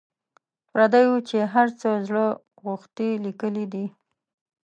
[0.71, 2.25] پردیو چي هر څه زړه
[2.65, 3.85] غوښتي لیکلي دي.